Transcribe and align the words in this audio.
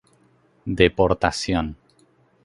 Deportación 0.81 1.77